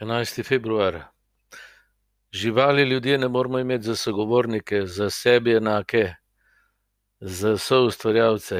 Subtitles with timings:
[0.00, 0.42] 11.
[0.42, 1.02] februar.
[2.32, 6.14] Živali ljudje ne moramo imeti za sogovornike, za sebe enake,
[7.20, 8.56] za soustvarjalce.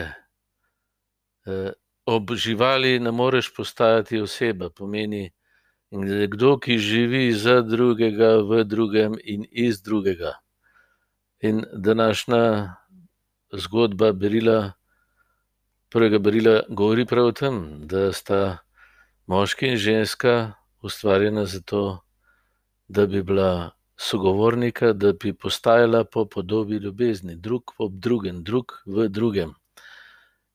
[1.46, 1.72] Eh,
[2.06, 5.32] ob živali ne moreš postajati oseba, pomeni
[5.90, 10.32] nekdo, ki živi za drugega, v drugem in iz drugega.
[11.40, 12.74] In današnja
[13.52, 14.72] zgodba Berila,
[15.88, 18.58] prvega Berila, govori prav o tem, da sta
[19.26, 20.52] moški in ženska
[20.84, 22.04] ustvarjena zato,
[22.88, 29.08] da bi bila sogovornika, da bi postajala po podobi ljubezni, drug ob drugem, drug v
[29.08, 29.54] drugem.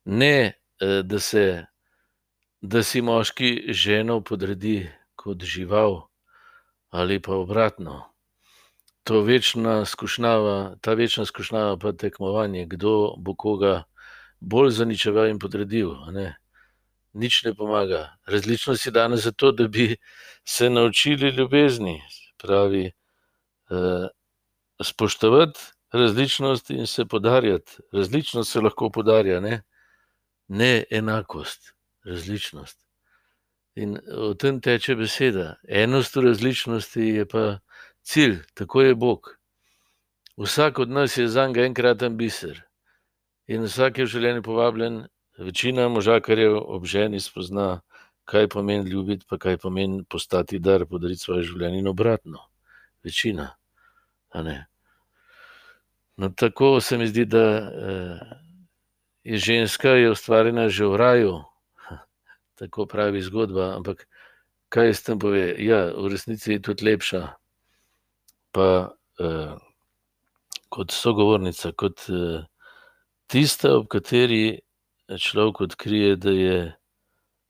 [0.05, 1.65] Ne, eh, da, se,
[2.61, 6.01] da si moški ženo podredi kot žival,
[6.89, 8.03] ali pa obratno.
[9.03, 13.84] To večna skušnjava, ta večna skušnjava, pa tekmovanje, kdo bo koga
[14.39, 15.95] bolj zaničeval in podredil.
[16.13, 16.35] Ne?
[17.13, 18.18] Nič ne pomaga.
[18.27, 19.98] Različnost je danes zato, da bi
[20.46, 22.01] se naučili ljubezni,
[22.38, 22.85] pravi,
[23.70, 24.07] eh,
[24.84, 25.60] spoštovati
[25.91, 27.71] različnost in se podarjati.
[27.93, 29.62] Različnost se lahko podarja, ne,
[30.48, 31.74] ne enakost,
[32.05, 32.85] različnost.
[33.76, 35.55] In o tem teče beseda.
[35.68, 37.60] Enost v različnosti je pa
[38.01, 39.35] cilj, tako je Bog.
[40.38, 42.62] Vsak od nas je za njega enkraten biser.
[43.48, 45.07] In vsak je v življenju povabljen,
[45.40, 47.82] večina možakarjev ob ženi spozna,
[48.26, 52.43] kaj pomeni ljubiti, pa kaj pomeni postati dar, podariti svoje življenje in obratno.
[53.04, 53.55] Večina.
[56.17, 58.20] No, tako se mi zdi, da eh,
[59.23, 61.34] je ženska je ustvarjena že v raju,
[62.60, 63.73] tako pravi zgodba.
[63.76, 64.06] Ampak
[64.69, 65.56] kaj s tem pove?
[65.57, 67.34] Ja, v resnici je tudi lepša.
[68.51, 69.56] Pa eh,
[70.69, 72.45] kot sogovornica, kot eh,
[73.28, 74.59] tista, ob kateri
[75.18, 76.75] človek odkrije, da je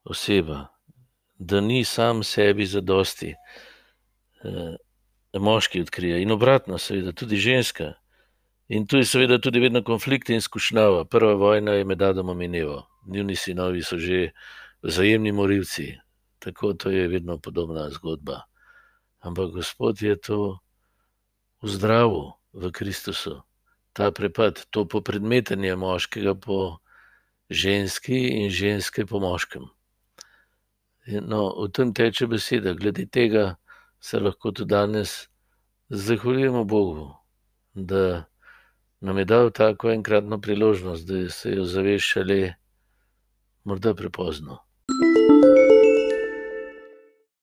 [0.04, 0.68] oseba,
[1.38, 3.36] da ni sam sebi za dosti.
[4.44, 4.76] Eh,
[5.40, 7.94] moški odkrije in obratno, seveda, tudi ženska.
[8.68, 11.06] In tu je seveda tudi vedno konflikt in skušnjava.
[11.06, 14.32] Prva vojna je med Adamom in Evo, njuni sinovi so že
[14.82, 15.98] vzajemni morilci.
[16.40, 18.42] Tako to je vedno podobna zgodba.
[19.20, 20.60] Ampak Gospod je to
[21.62, 23.42] v zdravu, v Kristusu.
[23.94, 26.78] Ta prepad, to popredmetenje moškega po
[27.50, 29.66] ženski in ženske po moškem.
[31.08, 33.56] No, v tem teče beseda, glede tega
[34.00, 35.28] se lahko tudi danes
[35.90, 37.10] zahvaljujemo Bogu,
[37.74, 38.26] da
[39.02, 42.54] nam je dal tako enkratno priložnost, da se jo zaveš šele
[43.64, 44.60] morda prepozno.
[44.90, 45.39] you